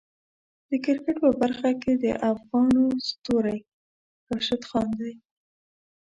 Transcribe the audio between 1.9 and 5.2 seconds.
د افغانو ستوری راشد خان دی.